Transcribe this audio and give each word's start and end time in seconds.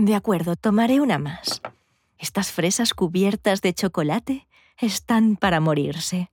De 0.00 0.14
acuerdo, 0.14 0.56
tomaré 0.56 0.98
una 0.98 1.18
más. 1.18 1.60
Estas 2.16 2.52
fresas 2.52 2.94
cubiertas 2.94 3.60
de 3.60 3.74
chocolate 3.74 4.48
están 4.78 5.36
para 5.36 5.60
morirse. 5.60 6.30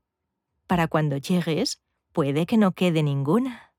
Para 0.67 0.87
cuando 0.87 1.17
llegues, 1.17 1.81
puede 2.13 2.45
que 2.45 2.55
no 2.55 2.71
quede 2.71 3.03
ninguna. 3.03 3.73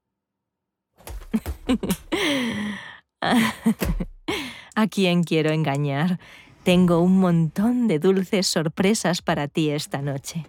¿A 3.23 4.87
quién 4.91 5.24
quiero 5.24 5.52
engañar? 5.52 6.20
Tengo 6.65 7.01
un 7.01 7.18
montón 7.18 7.88
de 7.88 7.98
dulces 7.98 8.46
sorpresas 8.46 9.23
para 9.23 9.48
ti 9.48 9.70
esta 9.70 10.02
noche. 10.02 10.45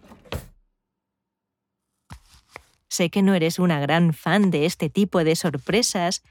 Sé 2.90 3.10
que 3.10 3.22
no 3.22 3.36
eres 3.36 3.58
una 3.58 3.80
gran 3.80 4.12
fan 4.14 4.52
de 4.52 4.66
este 4.66 4.90
tipo 4.90 5.24
de 5.24 5.38
sorpresas, 5.38 6.24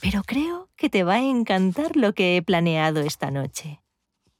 pero 0.00 0.22
creo 0.22 0.68
que 0.76 0.90
te 0.90 1.04
va 1.04 1.14
a 1.14 1.22
encantar 1.22 1.96
lo 1.96 2.12
que 2.14 2.36
he 2.36 2.42
planeado 2.42 3.00
esta 3.00 3.30
noche. 3.30 3.80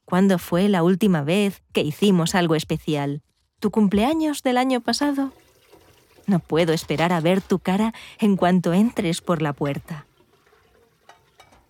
¿Cuándo 0.05 0.39
fue 0.39 0.69
la 0.69 0.83
última 0.83 1.23
vez 1.23 1.63
que 1.73 1.81
hicimos 1.81 2.35
algo 2.35 2.55
especial? 2.55 3.23
¿Tu 3.59 3.71
cumpleaños 3.71 4.43
del 4.43 4.57
año 4.57 4.81
pasado? 4.81 5.33
No 6.27 6.39
puedo 6.39 6.73
esperar 6.73 7.11
a 7.11 7.19
ver 7.19 7.41
tu 7.41 7.59
cara 7.59 7.93
en 8.19 8.37
cuanto 8.37 8.73
entres 8.73 9.21
por 9.21 9.41
la 9.41 9.53
puerta. 9.53 10.05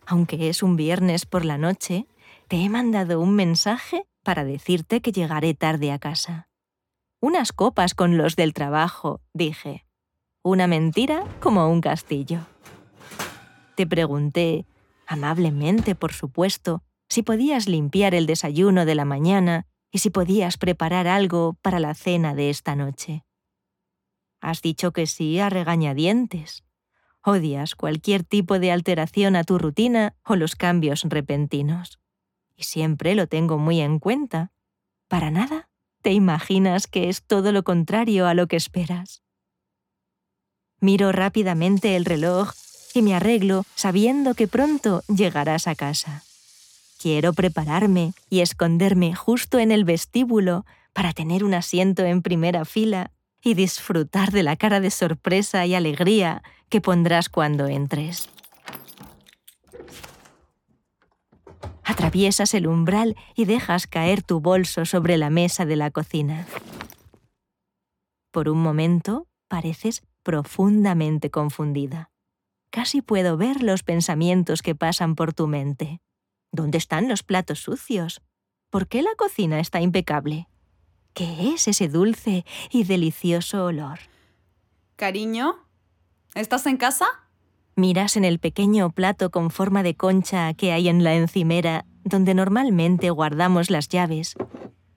Aunque 0.05 0.49
es 0.49 0.63
un 0.63 0.75
viernes 0.75 1.25
por 1.25 1.45
la 1.45 1.57
noche, 1.57 2.07
te 2.47 2.57
he 2.57 2.69
mandado 2.69 3.19
un 3.19 3.35
mensaje 3.35 4.05
para 4.23 4.45
decirte 4.45 5.01
que 5.01 5.11
llegaré 5.11 5.53
tarde 5.53 5.91
a 5.91 5.99
casa. 5.99 6.49
Unas 7.19 7.51
copas 7.51 7.93
con 7.93 8.17
los 8.17 8.35
del 8.35 8.53
trabajo, 8.53 9.21
dije. 9.33 9.85
Una 10.43 10.67
mentira 10.67 11.23
como 11.39 11.69
un 11.69 11.81
castillo. 11.81 12.45
Te 13.77 13.85
pregunté, 13.85 14.65
amablemente 15.05 15.93
por 15.93 16.11
supuesto, 16.11 16.81
si 17.09 17.21
podías 17.21 17.67
limpiar 17.67 18.15
el 18.15 18.25
desayuno 18.25 18.85
de 18.85 18.95
la 18.95 19.05
mañana 19.05 19.67
y 19.91 19.99
si 19.99 20.09
podías 20.09 20.57
preparar 20.57 21.05
algo 21.05 21.57
para 21.61 21.79
la 21.79 21.93
cena 21.93 22.33
de 22.33 22.49
esta 22.49 22.75
noche. 22.75 23.23
Has 24.41 24.63
dicho 24.63 24.93
que 24.93 25.05
sí 25.05 25.37
a 25.37 25.51
regañadientes. 25.51 26.63
Odias 27.21 27.75
cualquier 27.75 28.23
tipo 28.23 28.57
de 28.57 28.71
alteración 28.71 29.35
a 29.35 29.43
tu 29.43 29.59
rutina 29.59 30.15
o 30.23 30.35
los 30.35 30.55
cambios 30.55 31.03
repentinos. 31.03 31.99
Y 32.55 32.63
siempre 32.63 33.13
lo 33.13 33.27
tengo 33.27 33.59
muy 33.59 33.79
en 33.79 33.99
cuenta. 33.99 34.51
¿Para 35.07 35.29
nada? 35.29 35.69
¿Te 36.01 36.13
imaginas 36.13 36.87
que 36.87 37.09
es 37.09 37.21
todo 37.21 37.51
lo 37.51 37.61
contrario 37.61 38.25
a 38.25 38.33
lo 38.33 38.47
que 38.47 38.55
esperas? 38.55 39.21
Miro 40.79 41.11
rápidamente 41.11 41.95
el 41.95 42.05
reloj 42.05 42.53
y 42.93 43.01
me 43.01 43.15
arreglo 43.15 43.63
sabiendo 43.75 44.33
que 44.33 44.47
pronto 44.47 45.03
llegarás 45.07 45.67
a 45.67 45.75
casa. 45.75 46.23
Quiero 46.99 47.33
prepararme 47.33 48.13
y 48.29 48.39
esconderme 48.39 49.15
justo 49.15 49.59
en 49.59 49.71
el 49.71 49.85
vestíbulo 49.85 50.65
para 50.93 51.13
tener 51.13 51.43
un 51.43 51.53
asiento 51.53 52.03
en 52.03 52.21
primera 52.21 52.65
fila 52.65 53.11
y 53.43 53.53
disfrutar 53.53 54.31
de 54.31 54.43
la 54.43 54.55
cara 54.55 54.79
de 54.79 54.89
sorpresa 54.89 55.65
y 55.65 55.75
alegría 55.75 56.41
que 56.69 56.81
pondrás 56.81 57.29
cuando 57.29 57.67
entres. 57.67 58.29
Atraviesas 61.83 62.53
el 62.53 62.67
umbral 62.67 63.15
y 63.35 63.45
dejas 63.45 63.87
caer 63.87 64.21
tu 64.23 64.41
bolso 64.41 64.85
sobre 64.85 65.17
la 65.17 65.29
mesa 65.29 65.65
de 65.65 65.75
la 65.75 65.91
cocina. 65.91 66.45
Por 68.31 68.49
un 68.49 68.61
momento 68.61 69.27
pareces 69.47 70.03
profundamente 70.23 71.29
confundida. 71.29 72.09
Casi 72.69 73.01
puedo 73.01 73.37
ver 73.37 73.63
los 73.63 73.83
pensamientos 73.83 74.61
que 74.61 74.75
pasan 74.75 75.15
por 75.15 75.33
tu 75.33 75.47
mente. 75.47 76.01
¿Dónde 76.51 76.77
están 76.77 77.07
los 77.07 77.23
platos 77.23 77.59
sucios? 77.59 78.21
¿Por 78.69 78.87
qué 78.87 79.01
la 79.01 79.15
cocina 79.17 79.59
está 79.59 79.81
impecable? 79.81 80.47
¿Qué 81.13 81.53
es 81.53 81.67
ese 81.67 81.87
dulce 81.87 82.45
y 82.69 82.83
delicioso 82.83 83.65
olor? 83.65 83.99
Cariño, 84.95 85.55
¿estás 86.35 86.65
en 86.65 86.77
casa? 86.77 87.07
Miras 87.75 88.17
en 88.17 88.25
el 88.25 88.39
pequeño 88.39 88.91
plato 88.91 89.31
con 89.31 89.51
forma 89.51 89.83
de 89.83 89.95
concha 89.95 90.53
que 90.53 90.71
hay 90.71 90.89
en 90.89 91.03
la 91.03 91.15
encimera 91.15 91.85
donde 92.03 92.33
normalmente 92.33 93.09
guardamos 93.09 93.69
las 93.69 93.87
llaves, 93.89 94.35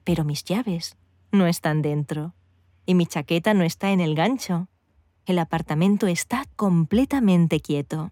pero 0.03 0.23
mis 0.23 0.43
llaves 0.43 0.97
no 1.31 1.47
están 1.47 1.81
dentro 1.81 2.33
y 2.85 2.95
mi 2.95 3.05
chaqueta 3.05 3.53
no 3.53 3.63
está 3.63 3.91
en 3.91 4.01
el 4.01 4.15
gancho. 4.15 4.67
El 5.25 5.39
apartamento 5.39 6.07
está 6.07 6.45
completamente 6.55 7.59
quieto. 7.59 8.11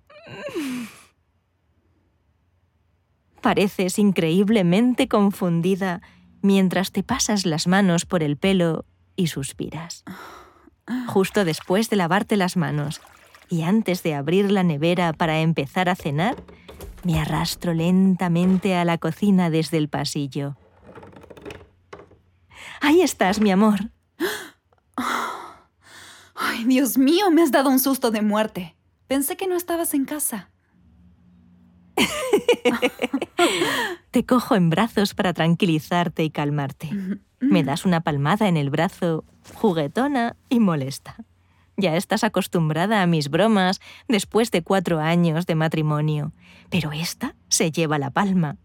Pareces 3.42 4.00
increíblemente 4.00 5.08
confundida 5.08 6.02
mientras 6.42 6.92
te 6.92 7.04
pasas 7.04 7.46
las 7.46 7.68
manos 7.68 8.06
por 8.06 8.24
el 8.24 8.38
pelo 8.38 8.86
y 9.16 9.28
suspiras. 9.28 10.04
Justo 11.08 11.46
después 11.46 11.90
de 11.90 11.96
lavarte 11.96 12.36
las 12.38 12.58
manos 12.58 13.02
y 13.50 13.64
antes 13.64 14.04
de 14.04 14.16
abrir 14.16 14.52
la 14.52 14.64
nevera 14.64 15.14
para 15.14 15.40
empezar 15.40 15.90
a 15.90 15.96
cenar, 15.96 16.36
me 17.04 17.20
arrastro 17.20 17.74
lentamente 17.74 18.76
a 18.76 18.86
la 18.86 18.98
cocina 18.98 19.50
desde 19.50 19.78
el 19.78 19.90
pasillo. 19.90 20.56
Ahí 22.82 23.02
estás, 23.02 23.40
mi 23.40 23.52
amor. 23.52 23.92
Ay, 26.60 26.66
Dios 26.66 26.98
mío, 26.98 27.32
me 27.32 27.42
has 27.42 27.54
dado 27.54 27.70
un 27.70 27.80
susto 27.80 28.12
de 28.12 28.22
muerte. 28.22 28.76
Pensé 29.08 29.38
que 29.38 29.48
no 29.48 29.56
estabas 29.56 29.94
en 29.94 30.04
casa. 30.04 30.50
Te 34.12 34.26
cojo 34.26 34.56
en 34.56 34.70
brazos 34.70 35.14
para 35.14 35.32
tranquilizarte 35.32 36.22
y 36.22 36.30
calmarte. 36.30 36.90
Me 37.40 37.64
das 37.64 37.86
una 37.86 38.02
palmada 38.02 38.50
en 38.50 38.58
el 38.58 38.72
brazo, 38.72 39.24
juguetona 39.54 40.36
y 40.50 40.60
molesta. 40.60 41.16
Ya 41.78 41.96
estás 41.96 42.26
acostumbrada 42.26 43.02
a 43.02 43.08
mis 43.08 43.30
bromas 43.30 43.80
después 44.10 44.52
de 44.52 44.62
cuatro 44.62 45.00
años 45.00 45.46
de 45.46 45.56
matrimonio, 45.56 46.34
pero 46.70 46.92
esta 46.92 47.38
se 47.48 47.72
lleva 47.72 48.00
la 48.00 48.10
palma. 48.10 48.58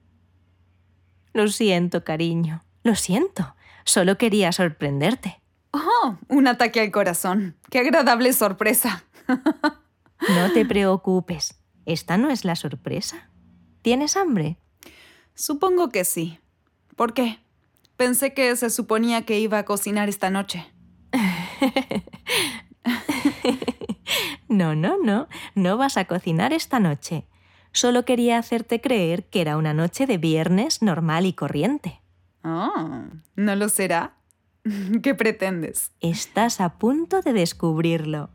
Lo 1.32 1.46
siento, 1.46 2.02
cariño, 2.02 2.64
lo 2.82 2.96
siento. 2.96 3.54
Solo 3.84 4.18
quería 4.18 4.50
sorprenderte. 4.50 5.43
Oh, 5.74 6.16
un 6.28 6.46
ataque 6.46 6.80
al 6.80 6.92
corazón. 6.92 7.56
Qué 7.68 7.80
agradable 7.80 8.32
sorpresa. 8.32 9.04
no 9.26 10.52
te 10.52 10.64
preocupes. 10.64 11.58
Esta 11.84 12.16
no 12.16 12.30
es 12.30 12.44
la 12.44 12.54
sorpresa. 12.54 13.28
¿Tienes 13.82 14.16
hambre? 14.16 14.56
Supongo 15.34 15.88
que 15.88 16.04
sí. 16.04 16.38
¿Por 16.94 17.12
qué? 17.12 17.40
Pensé 17.96 18.34
que 18.34 18.54
se 18.54 18.70
suponía 18.70 19.22
que 19.22 19.40
iba 19.40 19.58
a 19.58 19.64
cocinar 19.64 20.08
esta 20.08 20.30
noche. 20.30 20.64
no, 24.48 24.76
no, 24.76 24.96
no. 25.02 25.26
No 25.56 25.76
vas 25.76 25.96
a 25.96 26.04
cocinar 26.04 26.52
esta 26.52 26.78
noche. 26.78 27.26
Solo 27.72 28.04
quería 28.04 28.38
hacerte 28.38 28.80
creer 28.80 29.28
que 29.28 29.40
era 29.40 29.56
una 29.56 29.74
noche 29.74 30.06
de 30.06 30.18
viernes 30.18 30.82
normal 30.82 31.26
y 31.26 31.32
corriente. 31.32 32.00
Oh, 32.44 33.06
¿no 33.34 33.56
lo 33.56 33.68
será? 33.68 34.14
¿Qué 35.02 35.14
pretendes? 35.14 35.92
Estás 36.00 36.60
a 36.60 36.78
punto 36.78 37.20
de 37.20 37.32
descubrirlo. 37.32 38.30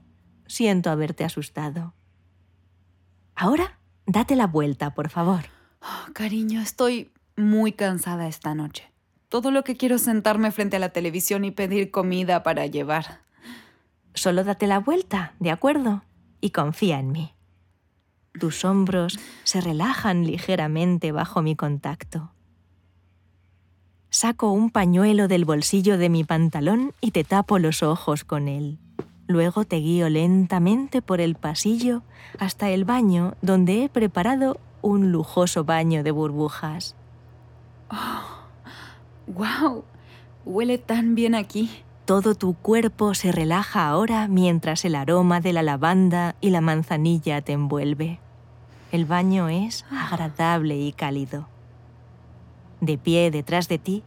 Siento 0.47 0.89
haberte 0.89 1.23
asustado. 1.23 1.93
Ahora 3.35 3.79
Date 4.11 4.35
la 4.35 4.47
vuelta, 4.47 4.95
por 4.95 5.09
favor. 5.09 5.41
Oh, 5.83 6.11
cariño, 6.13 6.61
estoy 6.61 7.11
muy 7.37 7.73
cansada 7.73 8.27
esta 8.27 8.55
noche. 8.55 8.91
Todo 9.29 9.51
lo 9.51 9.63
que 9.63 9.77
quiero 9.77 9.97
es 9.97 10.01
sentarme 10.01 10.49
frente 10.49 10.77
a 10.77 10.79
la 10.79 10.89
televisión 10.89 11.45
y 11.45 11.51
pedir 11.51 11.91
comida 11.91 12.41
para 12.41 12.65
llevar. 12.65 13.21
Solo 14.15 14.43
date 14.43 14.65
la 14.65 14.79
vuelta, 14.79 15.35
¿de 15.39 15.51
acuerdo? 15.51 16.01
Y 16.41 16.49
confía 16.49 16.97
en 16.97 17.11
mí. 17.11 17.35
Tus 18.39 18.65
hombros 18.65 19.19
se 19.43 19.61
relajan 19.61 20.25
ligeramente 20.25 21.11
bajo 21.11 21.43
mi 21.43 21.55
contacto. 21.55 22.31
Saco 24.21 24.51
un 24.51 24.69
pañuelo 24.69 25.29
del 25.29 25.45
bolsillo 25.45 25.97
de 25.97 26.09
mi 26.09 26.25
pantalón 26.25 26.93
y 26.99 27.11
te 27.11 27.23
tapo 27.23 27.57
los 27.57 27.83
ojos 27.83 28.25
con 28.25 28.49
él. 28.49 28.77
Luego 29.27 29.63
te 29.63 29.77
guío 29.77 30.09
lentamente 30.09 31.01
por 31.01 31.21
el 31.21 31.35
pasillo 31.35 32.01
hasta 32.37 32.69
el 32.69 32.83
baño 32.83 33.35
donde 33.41 33.85
he 33.85 33.87
preparado 33.87 34.59
un 34.81 35.13
lujoso 35.13 35.63
baño 35.63 36.03
de 36.03 36.11
burbujas. 36.11 36.97
¡Oh! 37.89 38.41
¡Wow! 39.27 39.85
Huele 40.43 40.79
tan 40.79 41.15
bien 41.15 41.33
aquí. 41.33 41.71
Todo 42.03 42.35
tu 42.35 42.55
cuerpo 42.55 43.13
se 43.13 43.31
relaja 43.31 43.87
ahora 43.87 44.27
mientras 44.27 44.83
el 44.83 44.95
aroma 44.95 45.39
de 45.39 45.53
la 45.53 45.63
lavanda 45.63 46.35
y 46.41 46.49
la 46.49 46.59
manzanilla 46.59 47.39
te 47.39 47.53
envuelve. 47.53 48.19
El 48.91 49.05
baño 49.05 49.47
es 49.47 49.85
agradable 49.89 50.75
y 50.77 50.91
cálido. 50.91 51.47
De 52.81 52.97
pie 52.97 53.31
detrás 53.31 53.67
de 53.67 53.77
ti, 53.77 54.03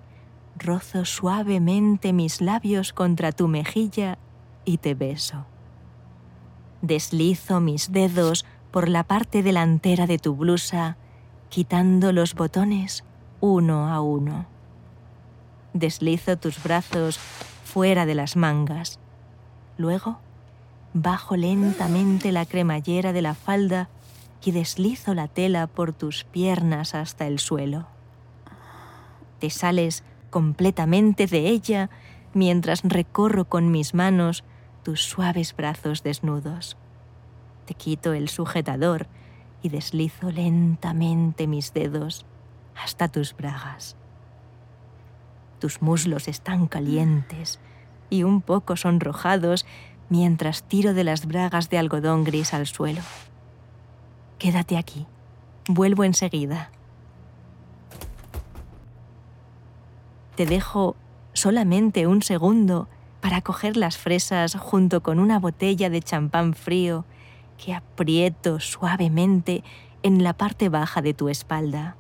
rozo 0.57 1.05
suavemente 1.05 2.13
mis 2.13 2.41
labios 2.41 2.93
contra 2.93 3.33
tu 3.33 3.49
mejilla 3.49 4.19
y 4.65 4.79
te 4.79 4.95
beso. 4.95 5.47
Deslizo 6.81 7.61
mis 7.61 7.93
dedos 7.93 8.45
por 8.71 8.89
la 8.89 9.05
parte 9.05 9.43
delantera 9.43 10.07
de 10.07 10.19
tu 10.19 10.35
blusa 10.35 10.97
quitando 11.49 12.13
los 12.13 12.35
botones 12.35 13.05
uno 13.41 13.93
a 13.93 14.01
uno. 14.01 14.47
Deslizo 15.75 16.37
tus 16.39 16.63
brazos 16.63 17.19
fuera 17.65 18.07
de 18.07 18.15
las 18.15 18.37
mangas. 18.37 18.99
Luego, 19.77 20.19
bajo 20.95 21.37
lentamente 21.37 22.33
la 22.33 22.47
cremallera 22.47 23.13
de 23.13 23.23
la 23.23 23.35
falda 23.35 23.89
y 24.45 24.53
deslizo 24.53 25.15
la 25.15 25.29
tela 25.29 25.67
por 25.67 25.93
tus 25.93 26.25
piernas 26.25 26.95
hasta 26.95 27.27
el 27.27 27.39
suelo. 27.39 27.87
Te 29.43 29.51
sales 29.51 30.05
completamente 30.31 31.27
de 31.27 31.49
ella 31.49 31.91
mientras 32.33 32.83
recorro 32.85 33.47
con 33.47 33.73
mis 33.73 33.93
manos 33.93 34.45
tus 34.85 35.03
suaves 35.03 35.57
brazos 35.57 36.05
desnudos. 36.05 36.77
Te 37.67 37.75
quito 37.75 38.13
el 38.13 38.29
sujetador 38.29 39.09
y 39.61 39.71
deslizo 39.71 40.31
lentamente 40.31 41.49
mis 41.49 41.75
dedos 41.75 42.25
hasta 42.81 43.09
tus 43.09 43.35
bragas. 43.35 43.97
Tus 45.59 45.83
muslos 45.83 46.29
están 46.29 46.69
calientes 46.69 47.59
y 48.11 48.23
un 48.23 48.43
poco 48.43 48.77
sonrojados 48.77 49.67
mientras 50.09 50.63
tiro 50.63 50.95
de 50.95 51.03
las 51.03 51.27
bragas 51.27 51.69
de 51.69 51.79
algodón 51.79 52.23
gris 52.23 52.55
al 52.55 52.69
suelo. 52.69 53.01
Quédate 54.39 54.77
aquí. 54.77 55.05
Vuelvo 55.67 56.05
enseguida. 56.05 56.71
Te 60.35 60.47
dejo 60.47 60.97
solamente 61.33 62.07
un 62.07 62.23
segundo 62.23 62.89
para 63.21 63.41
coger 63.41 63.77
las 63.77 63.97
fresas 63.97 64.57
junto 64.57 65.03
con 65.03 65.19
una 65.19 65.39
botella 65.39 65.91
de 65.91 66.03
champán 66.03 66.55
frío 66.55 67.05
que 67.63 67.75
aprieto 67.75 68.59
suavemente 68.59 69.63
en 70.03 70.25
la 70.25 70.33
parte 70.33 70.69
baja 70.69 71.03
de 71.03 71.15
tu 71.15 71.29
espalda. 71.29 71.97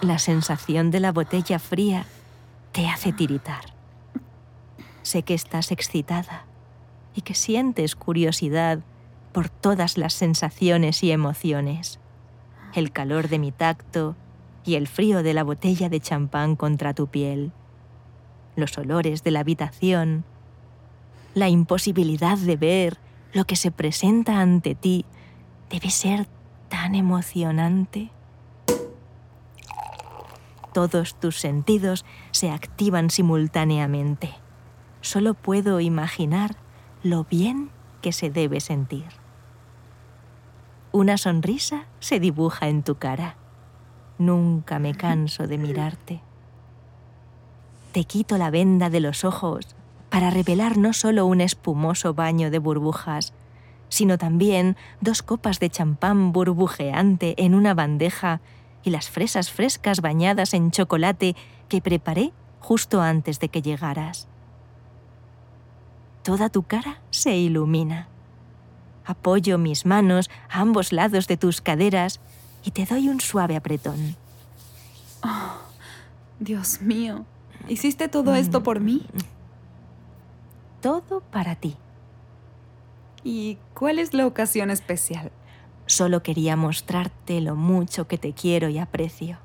La 0.00 0.18
sensación 0.18 0.90
de 0.90 0.98
la 0.98 1.12
botella 1.12 1.58
fría 1.58 2.06
te 2.72 2.88
hace 2.88 3.12
tiritar. 3.12 3.72
Sé 5.02 5.22
que 5.22 5.34
estás 5.34 5.70
excitada 5.70 6.44
y 7.14 7.20
que 7.20 7.34
sientes 7.34 7.94
curiosidad 7.94 8.80
por 9.32 9.48
todas 9.48 9.98
las 9.98 10.14
sensaciones 10.14 11.02
y 11.04 11.12
emociones. 11.12 12.00
El 12.74 12.90
calor 12.90 13.28
de 13.28 13.38
mi 13.38 13.52
tacto 13.52 14.16
y 14.64 14.74
el 14.74 14.86
frío 14.86 15.22
de 15.22 15.34
la 15.34 15.44
botella 15.44 15.88
de 15.88 16.00
champán 16.00 16.56
contra 16.56 16.94
tu 16.94 17.08
piel. 17.08 17.52
Los 18.56 18.76
olores 18.78 19.22
de 19.22 19.30
la 19.30 19.40
habitación. 19.40 20.24
La 21.34 21.48
imposibilidad 21.48 22.38
de 22.38 22.56
ver 22.56 22.98
lo 23.32 23.44
que 23.44 23.56
se 23.56 23.70
presenta 23.70 24.40
ante 24.40 24.74
ti 24.74 25.04
debe 25.70 25.90
ser 25.90 26.26
tan 26.68 26.94
emocionante. 26.94 28.10
Todos 30.72 31.14
tus 31.16 31.38
sentidos 31.38 32.04
se 32.30 32.50
activan 32.50 33.10
simultáneamente. 33.10 34.30
Solo 35.00 35.34
puedo 35.34 35.80
imaginar 35.80 36.56
lo 37.02 37.24
bien 37.24 37.70
que 38.00 38.12
se 38.12 38.30
debe 38.30 38.60
sentir. 38.60 39.06
Una 40.92 41.18
sonrisa 41.18 41.86
se 42.00 42.20
dibuja 42.20 42.68
en 42.68 42.82
tu 42.82 42.96
cara. 42.96 43.36
Nunca 44.22 44.78
me 44.78 44.94
canso 44.94 45.48
de 45.48 45.58
mirarte. 45.58 46.20
Te 47.90 48.04
quito 48.04 48.38
la 48.38 48.50
venda 48.50 48.88
de 48.88 49.00
los 49.00 49.24
ojos 49.24 49.66
para 50.10 50.30
revelar 50.30 50.76
no 50.76 50.92
solo 50.92 51.26
un 51.26 51.40
espumoso 51.40 52.14
baño 52.14 52.52
de 52.52 52.60
burbujas, 52.60 53.32
sino 53.88 54.18
también 54.18 54.76
dos 55.00 55.22
copas 55.22 55.58
de 55.58 55.70
champán 55.70 56.30
burbujeante 56.30 57.34
en 57.36 57.56
una 57.56 57.74
bandeja 57.74 58.40
y 58.84 58.90
las 58.90 59.10
fresas 59.10 59.50
frescas 59.50 60.00
bañadas 60.00 60.54
en 60.54 60.70
chocolate 60.70 61.34
que 61.68 61.82
preparé 61.82 62.32
justo 62.60 63.02
antes 63.02 63.40
de 63.40 63.48
que 63.48 63.60
llegaras. 63.60 64.28
Toda 66.22 66.48
tu 66.48 66.62
cara 66.62 67.00
se 67.10 67.36
ilumina. 67.36 68.06
Apoyo 69.04 69.58
mis 69.58 69.84
manos 69.84 70.30
a 70.48 70.60
ambos 70.60 70.92
lados 70.92 71.26
de 71.26 71.36
tus 71.36 71.60
caderas 71.60 72.20
y 72.64 72.70
te 72.70 72.84
doy 72.84 73.08
un 73.08 73.20
suave 73.20 73.56
apretón. 73.56 74.16
Oh, 75.24 75.58
Dios 76.40 76.80
mío, 76.80 77.24
¿hiciste 77.68 78.08
todo 78.08 78.34
esto 78.34 78.62
por 78.62 78.80
mí? 78.80 79.06
todo 80.82 81.20
para 81.20 81.54
ti. 81.54 81.76
¿Y 83.24 83.56
cuál 83.72 83.98
es 83.98 84.12
la 84.12 84.26
ocasión 84.26 84.70
especial? 84.70 85.30
Solo 85.86 86.22
quería 86.22 86.56
mostrarte 86.56 87.40
lo 87.40 87.54
mucho 87.54 88.08
que 88.08 88.18
te 88.18 88.34
quiero 88.34 88.68
y 88.68 88.78
aprecio. 88.78 89.38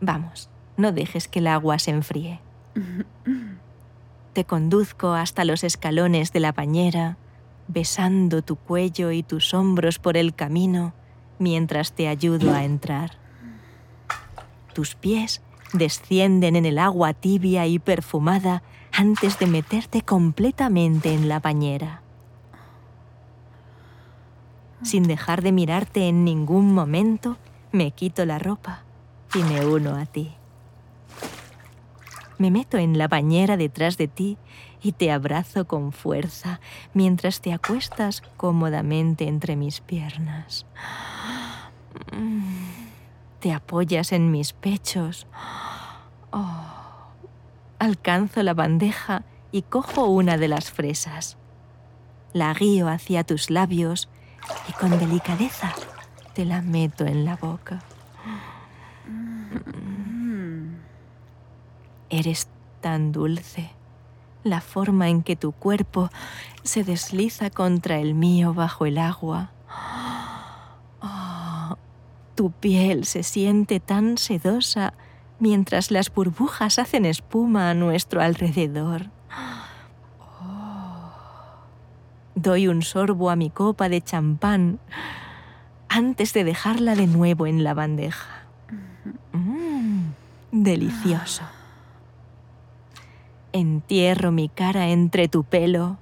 Vamos, 0.00 0.48
no 0.76 0.92
dejes 0.92 1.26
que 1.26 1.40
el 1.40 1.46
agua 1.48 1.78
se 1.78 1.90
enfríe. 1.90 2.40
te 4.34 4.44
conduzco 4.44 5.12
hasta 5.14 5.44
los 5.44 5.64
escalones 5.64 6.32
de 6.32 6.40
la 6.40 6.52
bañera, 6.52 7.16
besando 7.68 8.42
tu 8.42 8.56
cuello 8.56 9.10
y 9.12 9.22
tus 9.22 9.54
hombros 9.54 9.98
por 9.98 10.16
el 10.16 10.34
camino 10.34 10.92
mientras 11.38 11.92
te 11.92 12.08
ayudo 12.08 12.54
a 12.54 12.64
entrar. 12.64 13.12
Tus 14.72 14.94
pies 14.94 15.42
descienden 15.72 16.56
en 16.56 16.66
el 16.66 16.78
agua 16.78 17.14
tibia 17.14 17.66
y 17.66 17.78
perfumada 17.78 18.62
antes 18.92 19.38
de 19.38 19.46
meterte 19.46 20.02
completamente 20.02 21.12
en 21.14 21.28
la 21.28 21.40
bañera. 21.40 22.02
Sin 24.82 25.04
dejar 25.04 25.42
de 25.42 25.52
mirarte 25.52 26.08
en 26.08 26.24
ningún 26.24 26.74
momento, 26.74 27.36
me 27.70 27.92
quito 27.92 28.26
la 28.26 28.38
ropa 28.38 28.82
y 29.34 29.42
me 29.44 29.64
uno 29.64 29.96
a 29.96 30.06
ti. 30.06 30.32
Me 32.38 32.50
meto 32.50 32.76
en 32.76 32.98
la 32.98 33.06
bañera 33.06 33.56
detrás 33.56 33.96
de 33.96 34.08
ti 34.08 34.36
y 34.82 34.92
te 34.92 35.12
abrazo 35.12 35.66
con 35.66 35.92
fuerza 35.92 36.60
mientras 36.92 37.40
te 37.40 37.52
acuestas 37.52 38.22
cómodamente 38.36 39.28
entre 39.28 39.54
mis 39.54 39.80
piernas. 39.80 40.66
Te 43.40 43.52
apoyas 43.52 44.12
en 44.12 44.30
mis 44.30 44.52
pechos. 44.52 45.26
Oh 46.30 46.72
alcanzo 47.82 48.44
la 48.44 48.54
bandeja 48.54 49.24
y 49.50 49.62
cojo 49.62 50.06
una 50.06 50.36
de 50.36 50.46
las 50.46 50.70
fresas. 50.70 51.36
La 52.32 52.54
guío 52.54 52.88
hacia 52.88 53.24
tus 53.24 53.50
labios 53.50 54.08
y 54.68 54.72
con 54.72 55.00
delicadeza 55.00 55.74
te 56.32 56.44
la 56.44 56.62
meto 56.62 57.04
en 57.06 57.24
la 57.24 57.34
boca. 57.34 57.80
Eres 62.08 62.46
tan 62.80 63.10
dulce. 63.10 63.72
La 64.44 64.60
forma 64.60 65.08
en 65.08 65.24
que 65.24 65.34
tu 65.34 65.50
cuerpo 65.50 66.08
se 66.62 66.84
desliza 66.84 67.50
contra 67.50 67.98
el 67.98 68.14
mío 68.14 68.54
bajo 68.54 68.86
el 68.86 68.96
agua. 68.96 69.50
Oh, 72.32 72.34
tu 72.34 72.50
piel 72.50 73.04
se 73.04 73.22
siente 73.22 73.80
tan 73.80 74.16
sedosa 74.18 74.94
mientras 75.38 75.90
las 75.90 76.12
burbujas 76.12 76.78
hacen 76.78 77.04
espuma 77.04 77.70
a 77.70 77.74
nuestro 77.74 78.22
alrededor. 78.22 79.10
Doy 82.34 82.68
un 82.68 82.82
sorbo 82.82 83.30
a 83.30 83.36
mi 83.36 83.50
copa 83.50 83.88
de 83.88 84.00
champán 84.00 84.80
antes 85.88 86.32
de 86.32 86.44
dejarla 86.44 86.94
de 86.94 87.06
nuevo 87.06 87.46
en 87.46 87.62
la 87.62 87.74
bandeja. 87.74 88.44
Mm, 89.32 90.12
delicioso. 90.50 91.44
Entierro 93.52 94.32
mi 94.32 94.48
cara 94.48 94.88
entre 94.88 95.28
tu 95.28 95.44
pelo. 95.44 95.98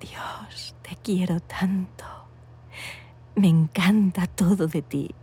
Dios, 0.00 0.76
te 0.82 0.96
quiero 1.02 1.40
tanto. 1.40 2.04
Me 3.34 3.48
encanta 3.48 4.26
todo 4.26 4.66
de 4.66 4.82
ti. 4.82 5.14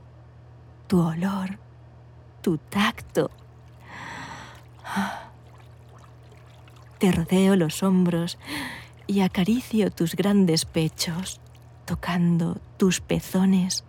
Tu 0.87 0.99
olor, 0.99 1.59
tu 2.41 2.57
tacto. 2.57 3.29
Te 6.97 7.11
rodeo 7.11 7.55
los 7.55 7.83
hombros 7.83 8.37
y 9.07 9.21
acaricio 9.21 9.91
tus 9.91 10.15
grandes 10.15 10.65
pechos, 10.65 11.39
tocando 11.85 12.59
tus 12.77 12.99
pezones 12.99 13.85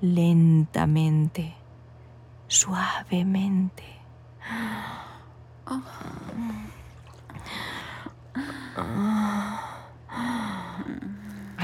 lentamente, 0.00 1.54
suavemente. 2.46 3.84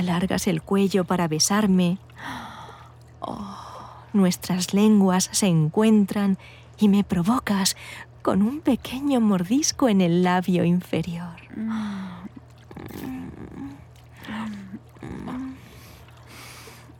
Alargas 0.02 0.46
el 0.46 0.62
cuello 0.62 1.04
para 1.04 1.28
besarme. 1.28 1.98
Oh 3.20 3.62
nuestras 4.12 4.74
lenguas 4.74 5.28
se 5.32 5.46
encuentran 5.46 6.38
y 6.78 6.88
me 6.88 7.04
provocas 7.04 7.76
con 8.22 8.42
un 8.42 8.60
pequeño 8.60 9.20
mordisco 9.20 9.88
en 9.88 10.00
el 10.00 10.22
labio 10.22 10.64
inferior. 10.64 11.36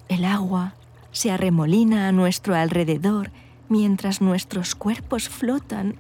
El 0.09 0.25
agua 0.25 0.75
se 1.13 1.31
arremolina 1.31 2.09
a 2.09 2.13
nuestro 2.13 2.55
alrededor 2.55 3.31
mientras 3.69 4.21
nuestros 4.21 4.75
cuerpos 4.75 5.29
flotan 5.29 5.97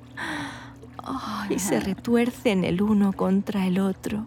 y 1.48 1.58
se 1.58 1.80
retuercen 1.80 2.64
el 2.64 2.82
uno 2.82 3.12
contra 3.12 3.66
el 3.66 3.78
otro. 3.78 4.26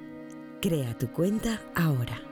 Crea 0.61 0.93
tu 0.95 1.07
cuenta 1.11 1.59
ahora. 1.73 2.30